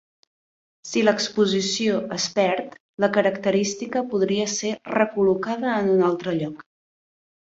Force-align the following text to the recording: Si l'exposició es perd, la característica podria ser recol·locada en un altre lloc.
Si 0.91 1.01
l'exposició 1.03 1.99
es 2.15 2.23
perd, 2.37 2.71
la 3.05 3.09
característica 3.17 4.03
podria 4.13 4.47
ser 4.55 4.71
recol·locada 4.95 5.75
en 5.83 5.93
un 5.97 6.01
altre 6.09 6.37
lloc. 6.41 6.65